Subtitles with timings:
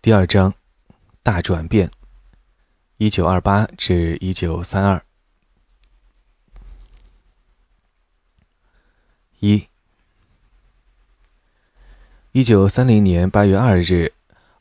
[0.00, 0.54] 第二章，
[1.24, 1.90] 大转变。
[2.98, 5.02] 一九二八至一九三二。
[9.40, 9.66] 一，
[12.30, 14.12] 一九三零年八月二日，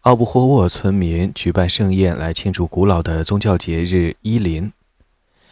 [0.01, 4.73] 奥布霍沃村民举办盛宴来庆祝古老的宗教节日伊林，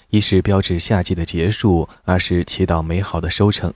[0.10, 3.72] 一是标志夏季的结束，二是祈祷美好的收成。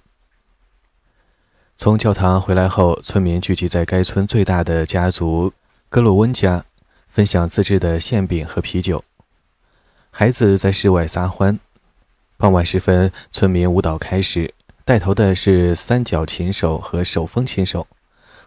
[1.77, 5.53] 从教堂回来后，村民聚集在该村最大的家族。
[5.89, 6.65] 格洛温家
[7.07, 9.03] 分享自制的馅饼和啤酒，
[10.11, 11.59] 孩子在室外撒欢。
[12.37, 14.53] 傍晚时分，村民舞蹈开始，
[14.85, 17.87] 带头的是三角琴手和手风琴手，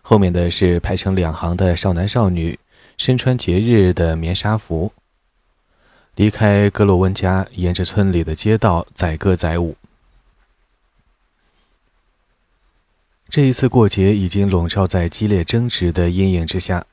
[0.03, 2.61] 后面的是排成两行的少男少女，
[2.97, 4.93] 身穿节日的棉纱服。
[6.15, 9.77] 离开格洛温家，沿着村里的街道载歌载舞。
[13.29, 16.87] 这一次过节已经笼罩在激烈争执的阴影之下。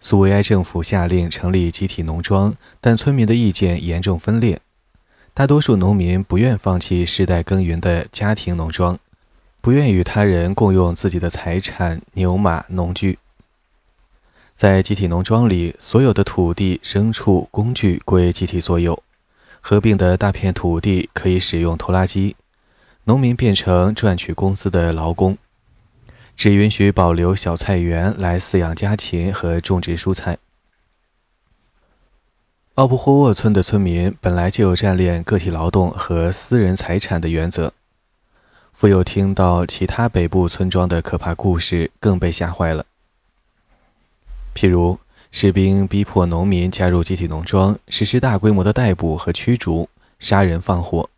[0.00, 4.60] 苏维埃政府下令成立集体农庄，但村民的意见严重分裂。
[5.32, 8.98] 大多数农民不愿放弃世代耕耘的家庭农庄，
[9.60, 13.18] 不愿与他人共用自己的财产——牛马、农具。
[14.54, 19.02] 在集体农庄里，所有的土地、牲畜、工具归集体所有。
[19.60, 22.36] 合并的大片土地可以使用拖拉机，
[23.04, 25.36] 农民变成赚取工资的劳工。
[26.36, 30.38] 只允许保留小菜园来饲养家禽和种植蔬菜。
[32.74, 37.72] 奥布霍沃村的村民本来就有占恋个体劳动和私人财产的原则，
[38.72, 42.84] 复又听到其他北部村庄的可怕故事，更被吓坏了。
[44.56, 44.98] 譬如，
[45.30, 51.08] 士兵逼迫农民加入集体农庄，实施大规模的逮捕和驱逐，杀人放火。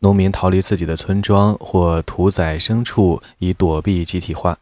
[0.00, 4.58] 农民逃离自己的村庄或屠宰牲畜以躲避集体化。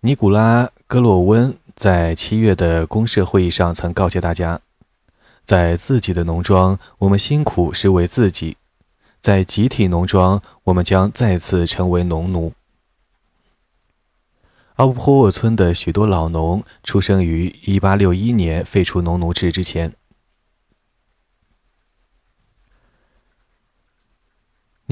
[0.00, 4.60] 尼古拉·戈洛温在七月的公社会议上曾告诫大家
[5.44, 8.56] ：“在自己的农庄，我们辛苦是为自己；
[9.20, 12.54] 在集体农庄，我们将再次成为农奴。”
[14.76, 19.92] 奥布霍沃村的许多老农出生于1861年废除农奴制之前。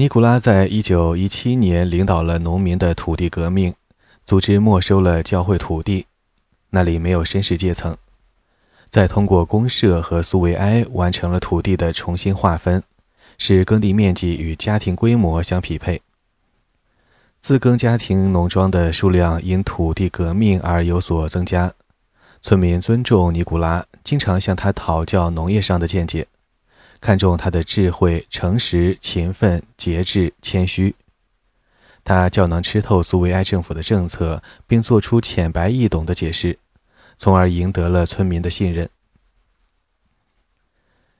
[0.01, 3.75] 尼古拉在一九一七年领导了农民的土地革命，
[4.25, 6.07] 组织没收了教会土地，
[6.71, 7.95] 那里没有绅士阶层。
[8.89, 12.81] 再通过公社和苏维埃完成了土地的重新划分，
[13.37, 16.01] 使耕地面积与家庭规模相匹配。
[17.39, 21.71] 自耕家庭农庄的数量因土地革命而有所增加。
[22.41, 26.25] 村民尊重尼古拉，经常向他讨教农业上的见解。
[27.01, 30.95] 看重他的智慧、诚实、勤奋、节制、谦虚。
[32.03, 36.57] 他较能吃透苏维埃政府的政策，并做出浅白易懂的解释，
[37.17, 38.89] 从而赢得了村民的信任。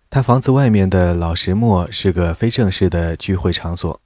[0.09, 4.01] 他房子外面的老石磨是个非正式的聚会场所，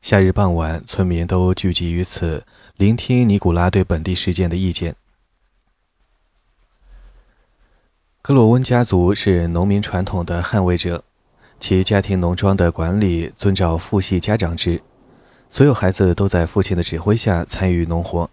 [0.00, 2.44] 夏日傍晚，村民都聚集于此，
[2.76, 4.96] 聆听尼古拉对本地事件的意见。
[8.24, 11.02] 格洛温家族是农民传统的捍卫者，
[11.58, 14.80] 其家庭农庄的管理遵照父系家长制，
[15.50, 18.30] 所有孩子都在父亲的指挥下参与农活，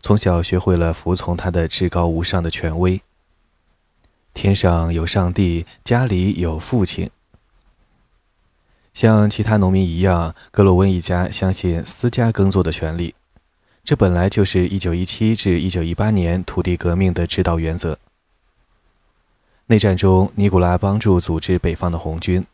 [0.00, 3.02] 从小学会了服从他的至高无上的权威。
[4.32, 7.10] 天上有上帝，家里有父亲。
[8.94, 13.14] 像其他农民一样，格洛温一家相信私家耕作的权利，
[13.84, 17.98] 这本来就是1917至1918年土地革命的指导原则。
[19.66, 22.44] 内战中，尼古拉帮助组织北方的红军。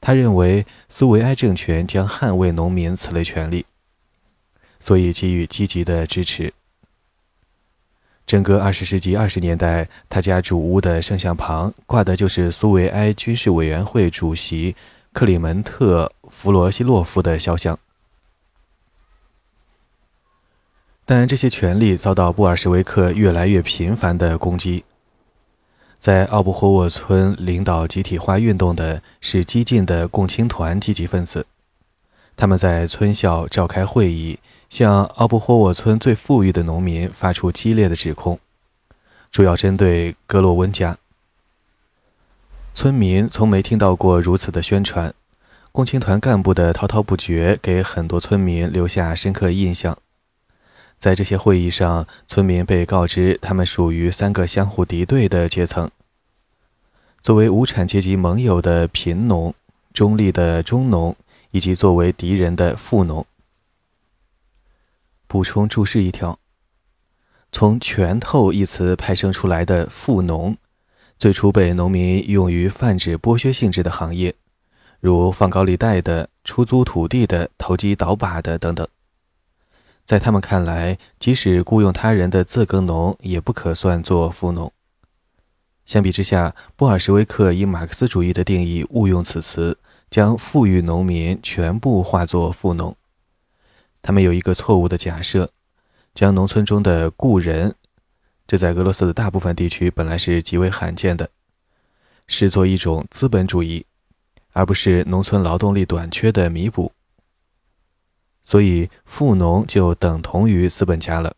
[0.00, 3.64] 他认为苏维埃政权将捍卫农民此类权利，
[4.78, 6.52] 所以给予积极的支持。
[8.26, 14.76] 整个二十世纪二十年代，他家主屋的圣像旁挂的就是苏维埃军事委员会主席
[15.14, 17.78] 克里门特·弗罗西洛夫的肖像。
[21.06, 24.84] 但这些权利遭到布尔什维克越来越频繁的攻击。
[26.00, 31.44] 在奥布霍沃村领导集体化运动的是激进的共青团积极分子，
[32.36, 34.38] 他们在村校召开会议，
[34.70, 38.38] 向奥布霍沃村最富裕的农民发出激烈的指控，
[39.32, 40.96] 主要针对格洛温家。
[42.72, 45.12] 村民从没听到过如此的宣传，
[45.72, 49.98] 共青团干部的滔滔不绝给很多村民留下深刻印象。
[50.98, 55.88] 在这些会议上，村民被告知他们属于三个相互敌对的阶层：
[57.22, 59.54] 作为无产阶级盟友的贫农、
[59.92, 61.14] 中立的中农，
[61.52, 63.24] 以及作为敌人的富农。
[65.28, 66.38] 补充注释一条：
[67.52, 70.56] 从“拳头”一词派生出来的富农，
[71.18, 74.34] 最初被农民用于泛指剥削性质的行业，
[74.98, 78.88] 如放高利贷的、出租土地的、投机倒把的等等。
[80.08, 84.72] 在他们看来，即使雇佣他人的自耕农也不可算作富农。
[85.84, 89.76] 相比之下，布尔什维克以马克思主义的定义误用此词，
[90.08, 92.96] 将富裕农民全部化作富农。
[94.00, 95.50] 他们有一个错误的假设，
[96.14, 97.74] 将农村中的雇人，
[98.46, 101.28] 这在俄罗斯的大部分地区本来是极为罕见的，
[102.26, 103.84] 视作一种资本主义，
[104.54, 106.92] 而不是农村劳动力短缺的弥补。
[108.48, 111.34] 所以，富农就等同于资本家了。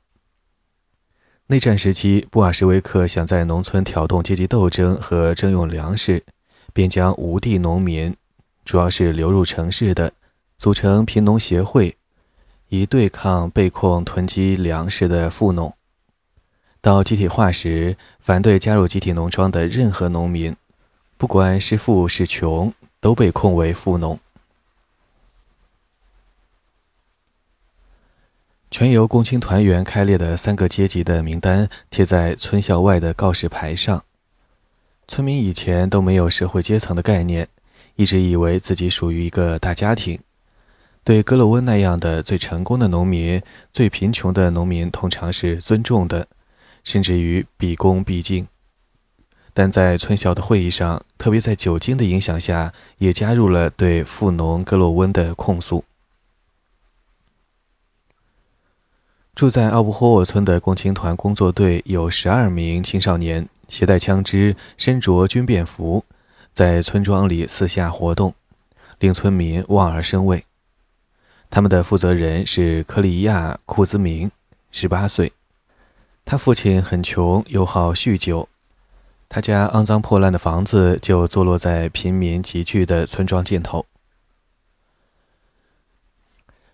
[1.49, 6.23] 内战时期，布尔什维克想在农村挑动阶级斗争和征用粮食，
[6.73, 8.15] 便将无地农民，
[8.65, 10.13] 主要是流入城市的，
[10.57, 11.97] 组成贫农协会，
[12.69, 15.75] 以对抗被控囤积粮食的富农。
[16.81, 20.55] 到集体化时，反对加入集体农庄的任何农民，
[21.19, 24.17] 不管是富是穷，都被控为富农。
[28.71, 34.05] 全由共青团员开列的三个阶级的名单贴在村校外的告示牌上。
[35.09, 37.49] 村民以前都没有社会阶层的概念，
[37.97, 40.21] 一直以为自己属于一个大家庭。
[41.03, 46.29] 对格洛温那样的最成功的农民，最贫穷的农民通常是尊重的，
[46.85, 48.47] 甚至于毕恭毕敬。
[49.53, 55.83] 但在村校的会议上，特别在酒精的影响下，也加入了对富农格洛温的控诉。
[59.35, 66.05] 住在奥布霍沃村的共青团工作队有十二名青少年，携带枪支，身着军便服，
[66.53, 68.35] 在村庄里四下活动，
[68.99, 70.45] 令村民望而生畏。
[71.49, 74.31] 他们的负责人是克里亚·库兹明，
[74.71, 75.33] 十八岁。
[76.25, 78.49] 他父亲很穷，又好酗酒，
[79.29, 83.87] 他家肮脏破烂的房子就坐落在贫民集聚的村庄尽头。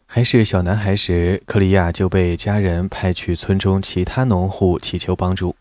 [0.08, 5.55] 还是小男孩时，克里亚就被家人派去村中其他农户祈求帮助。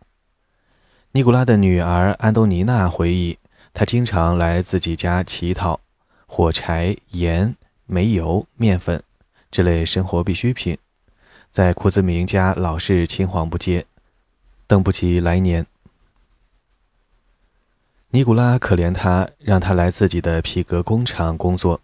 [1.12, 3.38] 尼古拉的女儿安东尼娜回忆，
[3.74, 5.82] 他经常来自己家乞讨
[6.26, 7.56] 火柴、盐、
[7.86, 9.04] 煤油、面粉
[9.52, 10.78] 这类生活必需品，
[11.50, 13.86] 在库兹明家老是青黄不接，
[14.68, 15.66] 等不及来年。
[18.10, 21.82] 尼古拉可怜他，让他来自己的皮革工厂工作。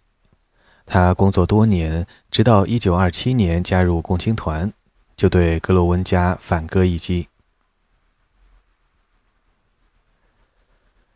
[0.86, 4.72] 他工作多年，直到1927年加入共青团，
[5.16, 7.28] 就对格罗温家反戈一击。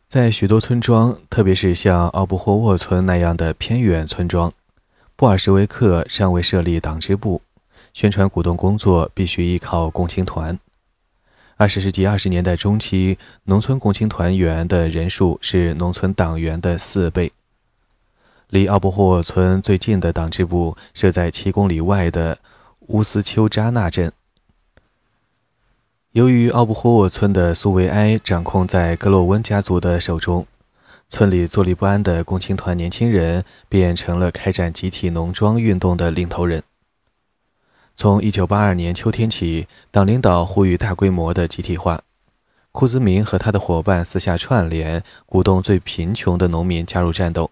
[0.09, 4.53] 在许多村庄，特别是像奥布霍沃村那样的偏远村庄，
[5.17, 7.43] 布尔什维克尚未设立党支部，
[7.93, 10.59] 宣传鼓动工作必须依靠共青团。
[11.57, 17.33] 二十世纪二十年代中期，农村共青团员的人数是农村党员的四倍。
[18.49, 22.39] 离奥布霍沃村最近的党支部设在七公里外的
[22.89, 24.13] 乌斯丘扎纳镇。
[26.13, 30.47] 由于奥布霍沃村的苏维埃掌控在格洛温家族的手中，
[31.11, 36.63] 村里坐立不安的共青团年轻人便成了开展集体农庄运动的领头人。
[37.97, 42.03] 从1982年秋天起，党领导呼吁大规模的集体化。
[42.71, 47.51] 库兹明和他的伙伴私下串联，鼓动最贫穷的农民加入战斗。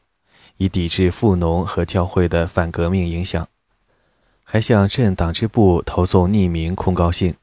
[0.57, 3.47] 以抵制富农和教会的反革命影响，
[4.43, 7.35] 还向镇党支部投送匿名控告信。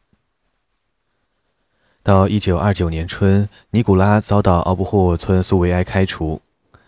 [2.03, 6.41] 到1929年春，尼古拉遭到奥布霍村苏维埃开除，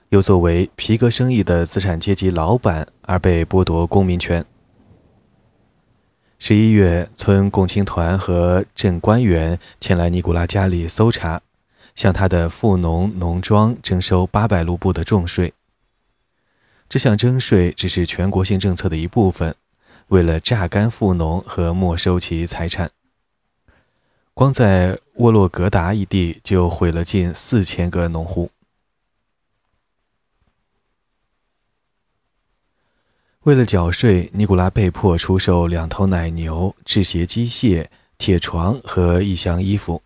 [0.09, 4.43] 又作为皮革生意的资产阶级老板而被剥夺公民权。
[6.39, 11.41] 十一月，村共青团和镇官员前来尼古拉家里搜查，
[11.95, 15.53] 向他的富农农庄征收八百卢布的重税。
[16.93, 19.55] 这项征税只是全国性政策的一部分，
[20.09, 22.91] 为了榨干富农和没收其财产。
[24.35, 28.51] 光在沃洛格达一地就毁了近四千个农户。
[33.39, 37.87] 为了缴税，尼古拉被迫出售两头奶牛、制鞋机械、
[38.19, 40.03] 铁床和一箱衣服。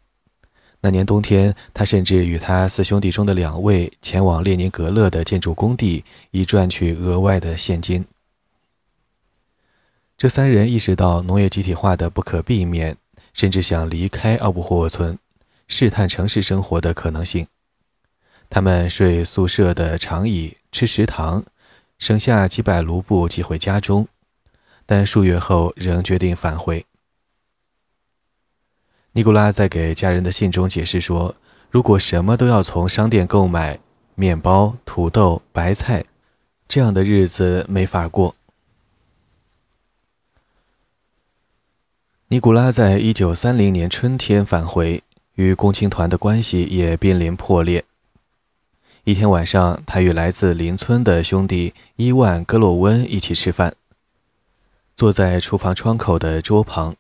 [0.82, 8.06] 那年冬天，他甚至与他四兄弟中的两位前往列宁格勒的建筑工地，以赚取额外的现金。
[10.18, 12.98] 这三人意识到农业集体化的不可避免，
[13.34, 15.18] 甚至想离开奥布霍沃村，
[15.68, 17.46] 试探城市生活的可能性。
[18.50, 21.44] 他们睡宿舍的长椅，吃食堂，
[22.00, 24.08] 省下几百卢布寄回家中，
[24.88, 26.87] 但数月后仍决定返回。
[29.18, 31.34] 尼古拉在给家人的信中解释说
[31.72, 33.80] ：“如果什么都要从商店购买，
[34.14, 36.06] 面包、土豆、白菜，
[36.68, 38.36] 这样的日子没法过。”
[42.30, 45.02] 尼古拉在一九三零年春天返回，
[45.34, 47.86] 与共青团的关系也濒临破裂。
[49.04, 53.74] 一天晚上，他与来自邻村的兄弟伊万·戈洛温一起吃饭，
[54.96, 56.96] 坐在厨房窗口的桌旁，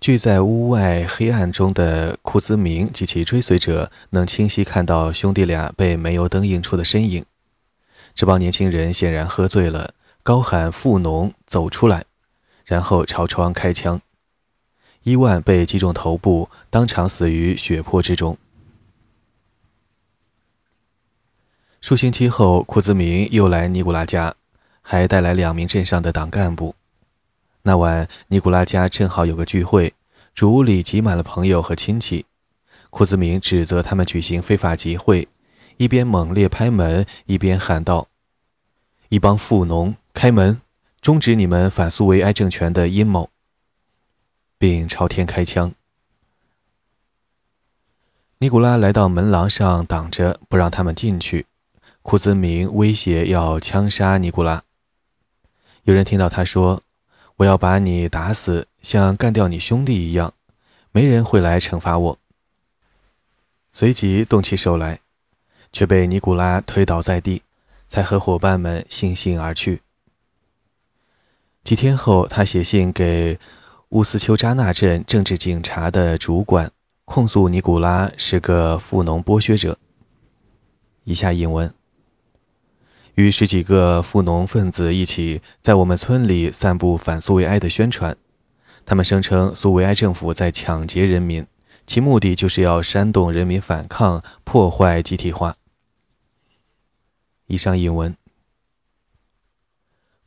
[0.00, 7.22] 聚在屋外黑暗中的库兹明及其追随者能清晰看到兄弟俩被煤油灯映出的身影。
[8.14, 9.92] 这帮年轻人显然喝醉了，
[10.22, 12.06] 高喊“富农走出来”，
[12.64, 14.00] 然后朝窗开枪。
[15.02, 18.38] 伊万被击中头部，当场死于血泊之中。
[21.82, 24.34] 数星期后，库兹明又来尼古拉家，
[24.80, 26.74] 还带来两名镇上的党干部。
[27.62, 29.92] 那晚，尼古拉家正好有个聚会，
[30.34, 32.24] 主屋里挤满了朋友和亲戚。
[32.88, 35.28] 库兹明指责他们举行非法集会，
[35.76, 38.08] 一边猛烈拍门，一边喊道
[39.10, 40.60] ：“一帮富农，开门，
[41.00, 43.28] 终止你们反苏维埃政权的阴谋！”
[44.58, 45.72] 并朝天开枪。
[48.38, 51.46] 尼古拉来到门廊上挡着，不让他们进去。
[52.00, 54.62] 库兹明威胁要枪杀尼古拉。
[55.82, 56.82] 有人听到他说
[57.40, 60.34] ：“我要把你打死，像干掉你兄弟一样，
[60.92, 62.18] 没人会来惩罚我。”
[63.72, 65.00] 随即动起手来，
[65.72, 67.42] 却被尼古拉推倒在地，
[67.88, 69.82] 才和伙伴们悻悻而去。
[71.64, 73.38] 几天后，他写信给。
[73.90, 76.70] 乌斯丘扎纳镇政治警察的主管
[77.04, 79.76] 控诉尼古拉是个富农剥削者。
[81.02, 81.74] 以下引文：
[83.14, 88.16] 与十几个富农分子一起在我们村里散布反苏维埃的宣传，
[88.86, 91.46] 他们声称苏维埃政府在抢劫人民，
[91.86, 95.56] 其目的就是要煽动人民反抗，破坏集体化。
[97.46, 98.16] 以上引文。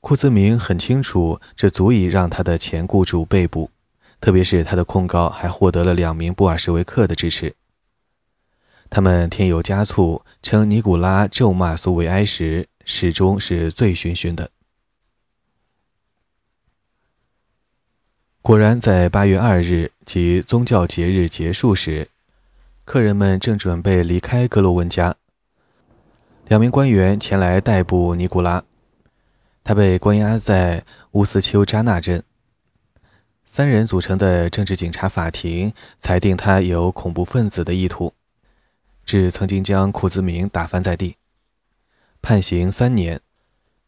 [0.01, 3.71] 库兹明很清楚，这足以让他的前雇主被捕，
[4.19, 7.55] 特别是他的控告还获得了两名布尔什维克的支持。
[8.89, 14.51] 他们添油加醋，称尼古拉咒骂苏维埃时始终是醉醺醺的。
[18.41, 22.09] 果然，在八月二日即宗教节日结束时，
[22.83, 25.15] 客人们正准备离开格罗温家，
[26.47, 28.63] 两名官员前来逮捕尼古拉。
[29.63, 32.21] 他被关押在乌斯丘扎纳镇。
[33.45, 38.13] 三人组成的政治警察法庭裁定他有恐怖分子的意图，
[39.05, 41.15] 指曾经将库兹明打翻在地，
[42.23, 43.19] 判刑三年，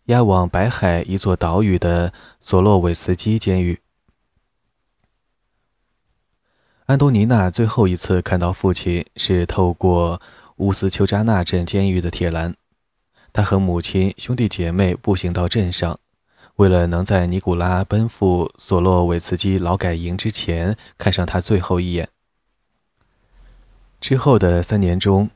[0.08, 2.12] 押往白海一座岛屿的
[2.42, 3.80] 索洛韦茨基监狱。
[6.86, 10.22] 安东尼娜最后一次看到父亲是透过
[10.58, 12.58] 乌斯丘扎纳镇监狱的铁栏。
[13.32, 15.98] 他和母亲、兄弟姐妹步行到镇上，
[16.58, 22.10] 为了能在尼古拉奔赴索洛韦茨基劳改营之前看上他最后一眼。
[24.02, 25.30] 之后的三年中，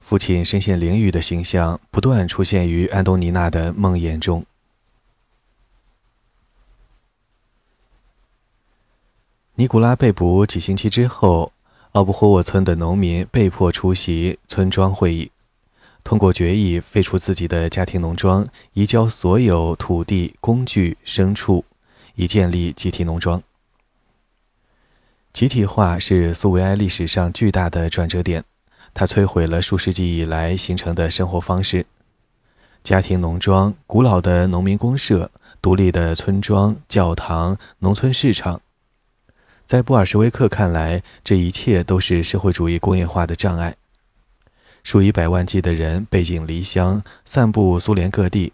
[0.00, 4.44] 父亲身陷囹圄的形象不断出现于安东尼娜的梦魇中。
[9.54, 11.52] 尼古拉被捕几星期之后，
[11.92, 15.30] 奥布霍沃村的农民被迫出席村庄会议。
[16.02, 21.64] 通过决议废除自己的家庭农庄，移交所有土地、工具、牲畜，
[22.14, 23.42] 以建立集体农庄。
[25.32, 28.42] 集体化是苏维埃历史上巨大的转折点，
[28.92, 31.86] 它摧毁了数世纪以来形成的生活方式：
[32.84, 35.30] 家庭农庄、古老的农民公社、
[35.62, 38.60] 独立的村庄、教堂、农村市场。
[39.66, 43.76] 在布尔什维克看来，这一切都是社会主义工业化的障碍。
[44.82, 48.52] 数以百万计的人背井离乡，散布苏联各地，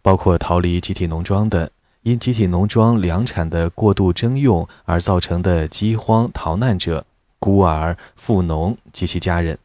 [0.00, 1.70] 包括逃离集体农庄的，
[2.02, 7.04] 因集体农庄粮产的过度征用而造成的饥荒逃难者、
[7.38, 9.58] 孤儿、富农及其家人。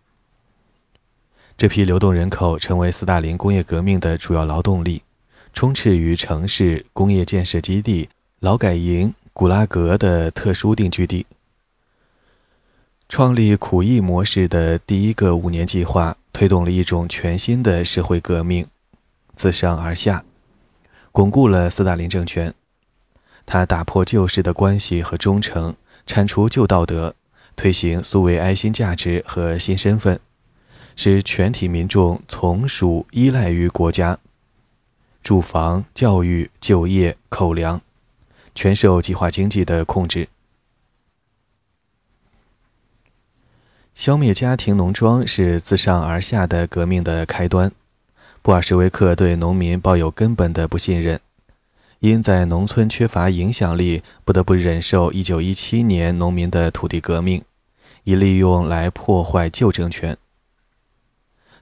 [1.58, 5.02] 这批流动人口成为斯大林工业革命的主要劳动力，
[5.54, 8.10] 充斥于城市、工业建设基地、
[8.40, 11.26] 劳改营、古拉格的特殊定居地。
[13.10, 18.68] 创立苦役模式的第一个五年计划，推动了一种全新的社会革命，
[19.36, 20.24] 自上而下，
[21.12, 22.54] 巩固了斯大林政权。
[23.48, 27.16] 他打破旧式的关系和忠诚，铲除旧道德，
[27.56, 30.20] 推行苏维埃新价值和新身份，
[30.98, 34.18] 使全体民众从属依赖于国家，
[35.24, 37.80] 住房、教育、就业、口粮，
[38.56, 40.28] 全受计划经济的控制。
[43.94, 47.72] 消灭家庭农庄是自上而下的革命的开端。
[48.42, 51.20] 布尔什维克对农民抱有根本的不信任，
[52.00, 57.44] 因在农村缺乏影响力，不得不忍受1917年农民的土地革命，
[58.04, 60.18] 以利用来破坏旧政权。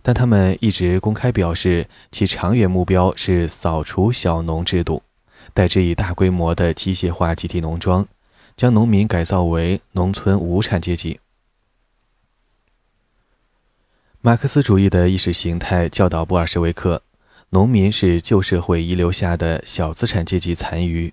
[0.07, 5.01] 但他们一直公开表示，其长远目标是扫除小农制度，
[5.51, 8.07] 代之以大规模的机械化集体农庄，
[8.55, 11.19] 将农民改造为农村无产阶级。
[14.21, 17.01] 马克思主义的意识形态教导布尔什维克，
[17.50, 21.12] 农民是旧社会遗留下的小资产阶级残余，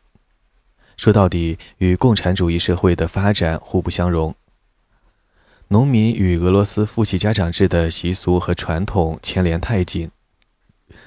[0.98, 4.34] 说到底与共产主义社会的发展互不相容。
[5.68, 10.10] 农民与俄罗斯父系家长制的习俗和传统牵连太紧，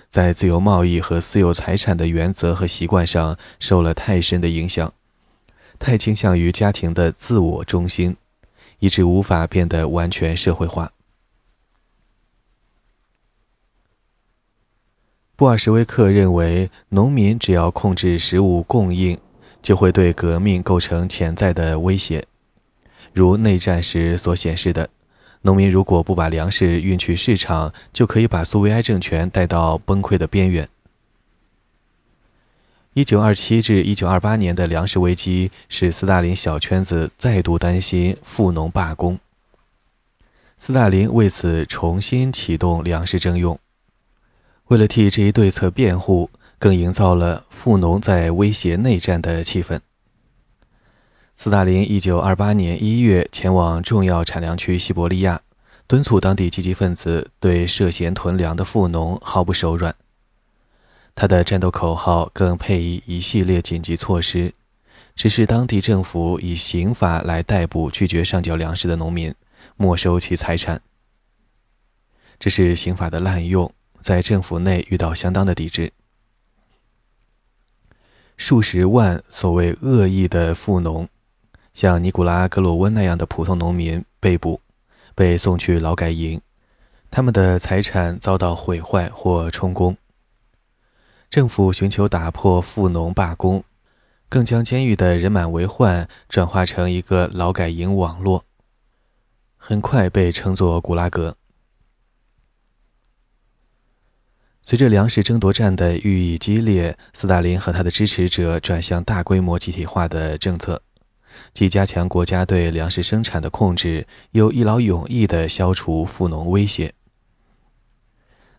[0.09, 4.93] 在自由贸易和私有财产的原则和习惯上受了太深的影响，
[5.77, 8.17] 太倾向于家庭的自我中心，
[8.79, 10.91] 以致无法变得完全社会化。
[15.35, 19.19] 布尔什维克认为，农民只要控制食物供应，
[19.61, 22.25] 就会对革命构成潜在的威胁。
[23.13, 24.89] 如内战时所显示的，
[25.41, 30.67] 农民如果不把粮食运去市场，就可以把苏维埃政权带到崩溃的边缘。
[32.95, 39.19] 1927至1928年的粮食危机使斯大林小圈子再度担心富农罢工，
[40.57, 43.59] 斯大林为此重新启动粮食征用。
[44.67, 49.79] 为了替这一对策辩护，更营造了富农在威胁内战的气氛。
[51.37, 55.41] 斯大林1928年1月前往重要产粮区西伯利亚，
[55.85, 59.93] 敦促当地积极分子对涉嫌囤粮的富农毫不手软。
[61.13, 64.53] 他的战斗口号更配以一系列紧急措施，
[65.13, 69.35] 指示当地政府以刑法来逮捕拒绝上缴粮食的农民，
[69.75, 70.81] 没收其财产。
[72.39, 73.71] 这是刑法的滥用。
[74.01, 75.91] 在政府内遇到相当的抵制，
[78.37, 81.09] 数十万所谓恶意的富农，
[81.75, 84.61] 像尼古拉·格罗温那样的普通农民被捕，
[85.13, 86.39] 被送去劳改营，
[87.11, 89.97] 他们的财产遭到毁坏或充公。
[91.29, 93.65] 政府寻求打破富农罢工，
[94.29, 98.45] 更将监狱的人满为患转化成一个劳改营网络，
[99.57, 101.35] 很快被称作“古拉格”。
[104.63, 110.81] 随着粮食争夺战的愈益激烈，斯大林和他的支持者转向大规模集体化的政策，
[111.53, 116.93] 既加强国家对粮食生产的控制，又一劳永逸地消除富农威胁。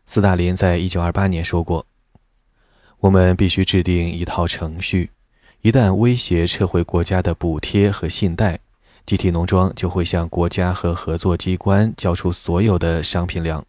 [0.07, 1.87] 斯大林在一九二八年说过
[3.01, 5.11] ：“我们必须制定一套程序，
[5.63, 8.61] 一旦威胁撤回国家的补贴和信贷，
[9.05, 13.65] 集体农庄就会向国家和合作机关交出所有的商品粮。”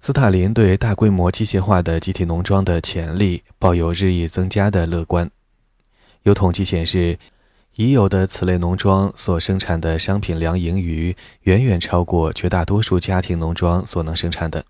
[0.00, 5.30] 斯大林对大规模机械化的集体农庄的潜力抱有日益增加的乐观。
[6.22, 7.18] 有统计显示，
[7.74, 14.64] 已有的此类农庄所生产的商品粮盈余远远超过绝大多数家庭农庄所能生产的。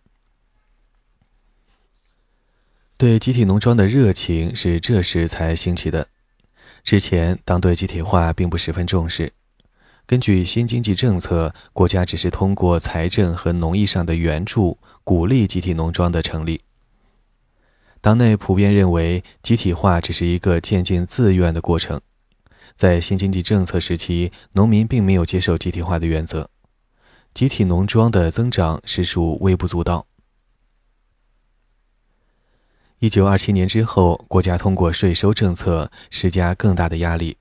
[2.97, 6.09] 对集体农庄的热情是这时才兴起的，
[6.83, 9.33] 之前当对集体化并不十分重视。
[10.05, 16.61] 根据新经济政策，国家只是通过财政和农业上的援助，鼓励集体农庄的成立。
[18.03, 22.03] 党内普遍认为，集体化只是一个渐进自愿的过程。
[22.77, 26.51] 在新经济政策时期，农民并没有接受集体化的原则，
[27.33, 30.07] 集体农庄的增长实属微不足道。
[32.99, 37.38] 一九二七年之后，国家通过税收政策施加更大的压力。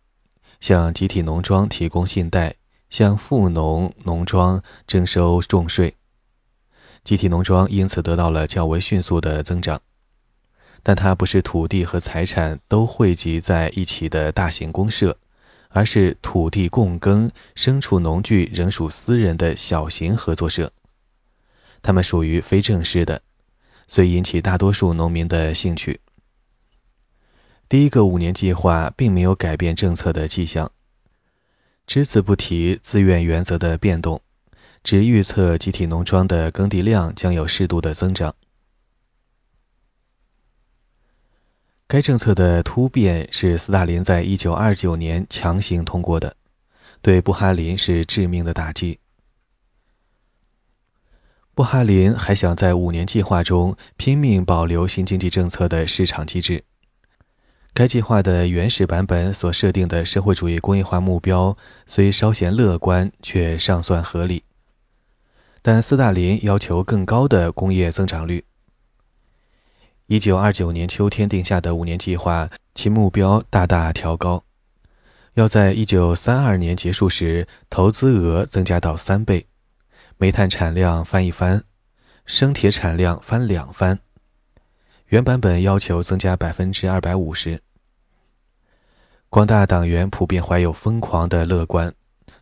[0.61, 2.55] 向集体农庄提供信贷，
[2.89, 5.97] 向富农农庄征收重税，
[7.07, 9.79] 集体农庄因此得到了较为迅速的增长。
[10.83, 15.17] 但它不是土地和财产都汇集在一起的大型公社，
[15.69, 20.73] 而是土地共耕、牲畜农具仍属私人的小型合作社。
[21.81, 23.21] 它们属于非正式的，
[23.87, 26.01] 虽引起大多数农民的兴趣。
[27.69, 30.69] 第一个五年计划并没有改变政策的迹象，
[31.85, 34.21] 只字不提自愿原则的变动，
[34.87, 38.33] 只预测集体农庄的耕地量将有适度的增长。
[41.89, 46.37] 该政策的突变是斯大林在一九二九年强行通过的，
[47.01, 48.99] 对布哈林是致命的打击。
[51.53, 56.63] 布哈林还想在五年计划中拼命保留新经济政策的市场机制。
[57.73, 64.45] 该计划的原始版本所设定的社会主义工业化目标虽稍显乐观，却尚算合理。
[65.61, 68.45] 但斯大林要求更高的工业增长率。
[70.05, 74.43] 一九二九年秋天定下的五年计划，其目标大大调高，
[75.33, 79.47] 要在一九三二年结束时，投资额增加到三倍，
[80.17, 81.63] 煤炭产量翻一番，
[82.25, 83.99] 生铁产量翻两番。
[85.07, 87.61] 原版本要求增加百分之二百五十。
[89.29, 91.93] 广大党员普遍怀有疯狂的乐观。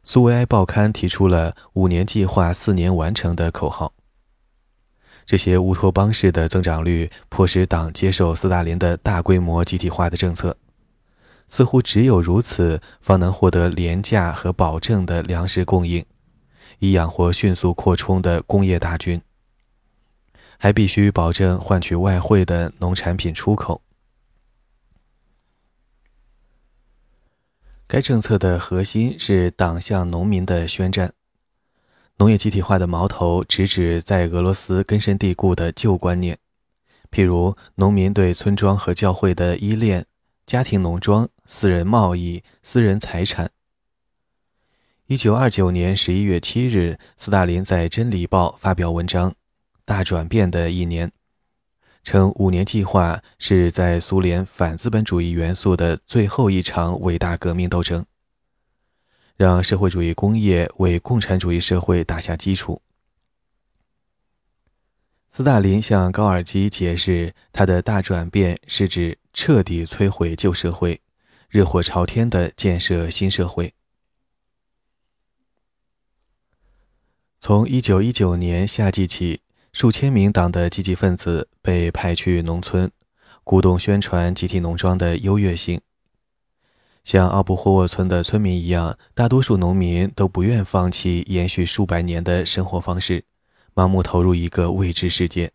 [0.07, 3.91] 苏维埃报刊提出了“五年计划，四年完成”的口号。
[5.25, 10.55] 这些乌托邦式的增长率迫使党接受斯大林的大规模集体化的政策。
[11.49, 16.05] 似乎只有如此，方能获得廉价和保证的粮食供应，
[16.77, 19.19] 以养活迅速扩充的工业大军。
[20.59, 23.81] 还必须保证换取外汇的农产品出口。
[27.87, 31.13] 该政策的核心是党向农民的宣战。
[32.17, 36.37] 农业集体化的矛头直指在俄罗斯根深蒂固的旧观念，
[37.11, 40.07] 譬如农民对村庄和教会的依恋、
[40.47, 43.51] 家庭农庄、私人贸易、私人财产。
[45.05, 49.29] 一九二九年十一月七日，斯大林在《真理报》发表文章，
[49.85, 51.09] 《大转变的一年》。
[52.05, 58.05] 称五年计划是在苏联反资本主义元素的最后一场伟大革命斗争，
[59.35, 62.83] 让社会主义工业为共产主义社会打下基础。
[65.31, 71.01] 斯大林向高尔基解释，他的大转变是指彻底摧毁旧社会，
[71.49, 73.73] 热火朝天地建设新社会。
[77.39, 79.41] 从一九一九年夏季起。
[79.75, 82.91] 数千名党的积极分子被派去农村，
[83.43, 85.81] 鼓动宣传集体农庄的优越性。
[87.03, 93.25] 像奥布霍沃村的村民一样，大多数农民都不愿放弃延续数百年的生活方式，
[93.73, 95.51] 盲目投入一个未知世界。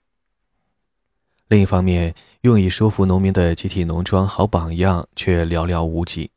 [1.46, 6.33] 另一方面，用以说服农民的集体农庄好榜样却寥寥无几。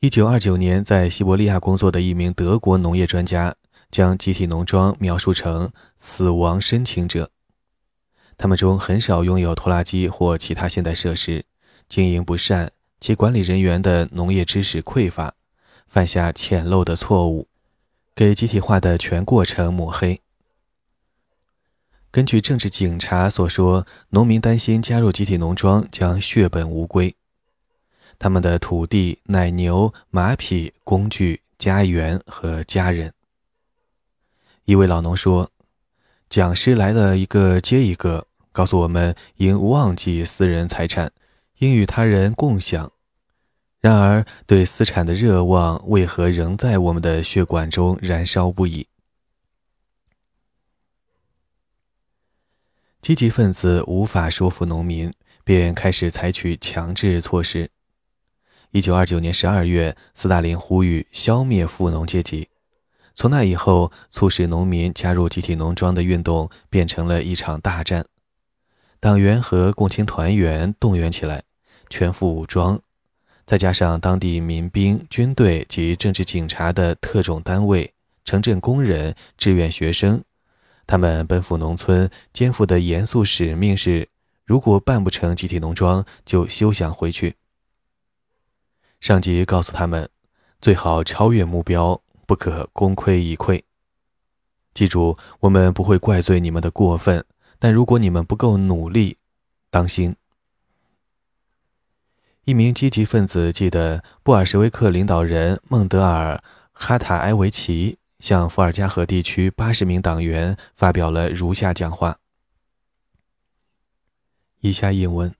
[0.00, 3.54] 一九二九年，在西伯利亚工作的一名德国农业专家。
[3.92, 7.30] 将集体农庄描述成死亡申请者，
[8.38, 11.44] 他们中很少拥有拖拉机或其他现代设施，
[11.90, 15.34] 经营不善，其管理人员的农业知识匮乏，
[15.86, 17.48] 犯下浅陋的错误，
[18.14, 20.22] 给集体化的全过程抹黑。
[22.10, 27.14] 根据政治警察所说，农民担心加入集体农庄将血本无归，
[28.18, 33.12] 他们的土地、奶牛、马匹、工具、家园和家人。
[34.64, 35.50] 一位老农说
[36.30, 41.10] ：“讲师来了一个接一个，告诉我们应忘记私人财产，
[41.58, 42.92] 应与他人共享。
[43.80, 48.86] 然而，对私产的热望为何仍在我们的血管中燃烧不已？”
[53.02, 57.68] 积极分子无法说服农民，便开始采取强制措施。
[58.70, 62.51] 一九二九年十二月，斯大林呼吁消灭富农阶级。
[63.14, 68.06] 从那以后，促使农民加入集体农庄的运动变成了一场大战。
[69.00, 71.42] 党员和共青团员动员起来，
[71.90, 72.80] 全副武装，
[73.44, 77.92] 再加上当地民兵、军队及政治警察的特种单位、
[78.24, 80.22] 城镇工人、志愿学生，
[80.86, 84.08] 他们奔赴农村，肩负的严肃使命是：
[84.44, 87.34] 如果办不成集体农庄，就休想回去。
[89.00, 90.08] 上级告诉他们，
[90.60, 92.00] 最好超越目标。
[92.32, 93.62] 不可功亏一篑。
[94.72, 97.26] 记住，我们不会怪罪你们的过分，
[97.58, 99.18] 但如果你们不够努力，
[99.68, 100.16] 当心。
[102.46, 106.36] 一名积极分子记得，布尔什维克领导人孟德尔·
[106.72, 112.16] 哈塔埃维奇向伏尔加河地区八十名党员发表了如下讲话。
[114.60, 115.34] 以下引文：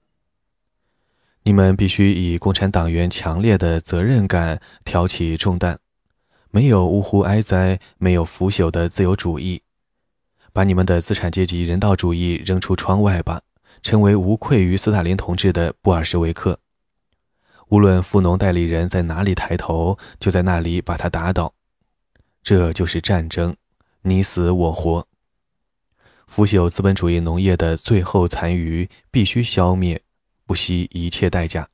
[1.45, 5.79] 你们必须以共产党员强烈的责任感挑起重担。
[6.55, 9.63] 没有呜呼哀哉，没有腐朽的自由主义，
[10.53, 13.41] 把你们的资产阶级人道主义扔出窗外吧，
[13.83, 16.61] 成为无愧于斯大林同志的布尔什维克。
[17.69, 21.55] 无论富农代理人在哪里抬头，就在那里把他打倒。
[22.43, 23.57] 这就是战争，
[24.03, 25.09] 你死我活。
[26.27, 30.03] 腐朽资本主义农业的最后残余必须消灭，
[30.45, 31.71] 不惜一切代价。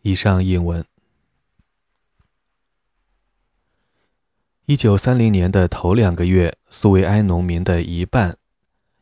[0.00, 0.82] 以上英文。
[4.66, 8.38] 一九三零年的头两个月，苏维埃农民的一半，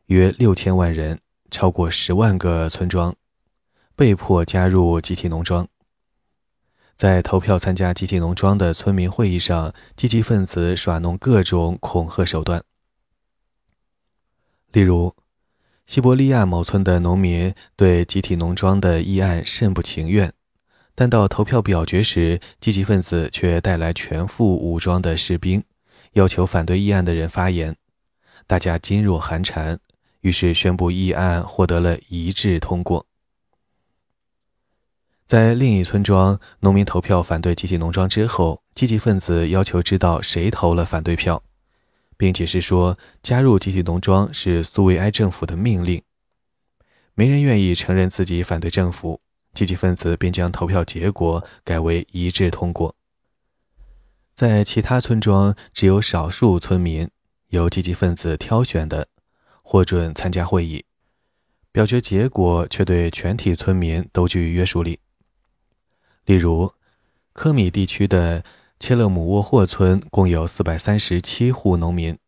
[0.06, 1.20] 约六千万人，
[1.52, 3.14] 超过十万个村庄，
[3.94, 5.68] 被迫加入集体农庄。
[6.96, 12.64] 在投票参加集体农庄的村民会议上，积极分子耍弄各种恐吓手段。
[14.72, 15.14] 例如，
[15.86, 20.32] 西伯利亚某村的农民对集体农庄的议案甚不情愿，
[20.94, 25.64] 但到投票表决时，积极分子却带来全副武装的士兵，
[26.12, 27.76] 要求反对议案的人发言。
[28.46, 29.78] 大家噤若寒蝉，
[30.20, 33.06] 于是宣布议案获得了一致通过。
[35.26, 41.42] 在另一村庄，农民投票反对集体农庄之后，积极分子要求知道谁投了反对票，
[42.18, 46.02] 并解释说加入集体农庄是苏维埃政府的命令。
[47.14, 49.20] 没人愿意承认自己反对政府，
[49.54, 52.94] 积极分子便将投票结果改为一致通过。
[54.34, 57.08] 在其他村庄，只有少数村民
[57.48, 59.08] 由积极分子挑选的
[59.62, 60.84] 获准参加会议，
[61.70, 65.00] 表决结果却对全体村民都具约束力。
[66.24, 66.72] 例如，
[67.32, 68.42] 科米地区的
[68.80, 72.18] 切勒姆沃霍村共有四百三十七户农民，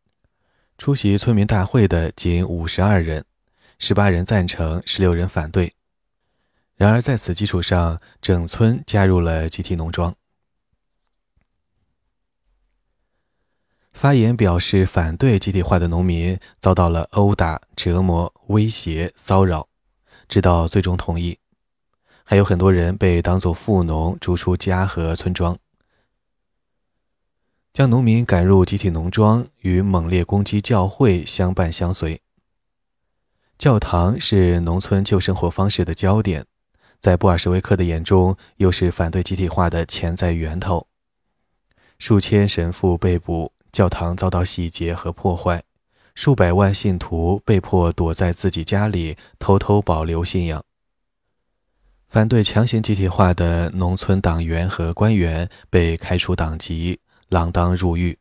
[0.76, 3.24] 出席村民大会的仅五十二人，
[3.78, 5.72] 十八人赞成，十六人反对。
[6.76, 10.14] 然而，在此基础上，整村加入了集体农庄。
[13.92, 19.68] 发言表示反对集体化的农民遭到了殴打、折磨、威胁、骚扰，
[20.28, 21.38] 直到最终同意。
[22.24, 25.56] 还有很多人被当作富农逐出家和村庄，
[27.72, 32.20] 将农民赶入集体农庄与猛烈攻击教会相伴相随。
[33.56, 36.44] 教堂是农村旧生活方式的焦点，
[37.00, 40.87] 在布尔什维克的眼中，又是反对集体化的潜在源头。
[41.98, 45.62] 数千神父被捕，教堂遭到洗劫和破坏，
[46.14, 50.64] 数百万信徒被迫躲在自己家里，偷偷保留信仰。
[52.09, 58.18] 反对强行集体化的农村党员和官员被开除党籍，锒铛入狱。